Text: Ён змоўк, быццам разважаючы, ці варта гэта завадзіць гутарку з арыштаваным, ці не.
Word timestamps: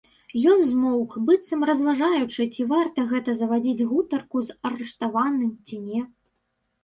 Ён 0.51 0.59
змоўк, 0.67 1.11
быццам 1.27 1.65
разважаючы, 1.69 2.47
ці 2.55 2.65
варта 2.71 3.05
гэта 3.11 3.35
завадзіць 3.41 3.85
гутарку 3.91 4.37
з 4.47 4.55
арыштаваным, 4.69 5.51
ці 5.69 5.75
не. 5.85 6.01